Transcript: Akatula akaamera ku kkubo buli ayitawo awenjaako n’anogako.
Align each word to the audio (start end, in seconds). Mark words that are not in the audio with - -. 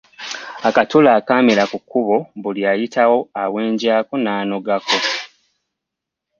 Akatula 0.67 1.09
akaamera 1.19 1.63
ku 1.71 1.77
kkubo 1.81 2.15
buli 2.41 2.61
ayitawo 2.71 3.17
awenjaako 3.43 4.13
n’anogako. 4.19 4.97